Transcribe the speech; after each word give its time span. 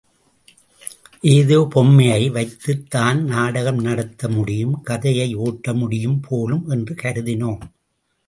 ஏதோ 1.31 1.67
பொம்மையை 1.69 2.29
வைத்துத் 2.29 2.89
தான் 2.89 3.23
நாடகம் 3.23 3.77
நடத்த 3.77 4.29
முடியும் 4.29 4.81
கதையை 4.81 5.35
ஓட்ட 5.35 5.73
முடியும் 5.73 6.19
போலும் 6.19 6.65
என்று 6.69 6.95
கருதினோம். 7.01 7.61